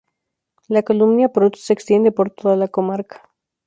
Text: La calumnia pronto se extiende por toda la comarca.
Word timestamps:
La 0.67 0.81
calumnia 0.81 1.29
pronto 1.31 1.59
se 1.59 1.73
extiende 1.73 2.11
por 2.11 2.31
toda 2.31 2.55
la 2.55 2.67
comarca. 2.69 3.29